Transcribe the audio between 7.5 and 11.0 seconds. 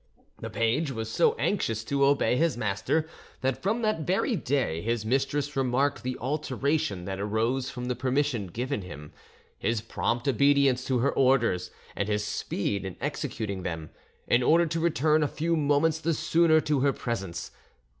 from the permission given him—his prompt obedience to